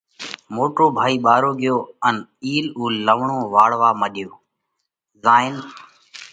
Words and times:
موٽو 0.55 0.85
ڀائِي 0.97 1.15
ٻارو 1.25 1.51
ڳيو 1.61 1.77
ان 2.07 2.15
اِيل 2.45 2.65
اُول 2.77 2.93
لوَڻا 3.05 3.37
واۯوَا 3.53 3.89
مڏيو 4.01 4.31
زائين 5.23 5.55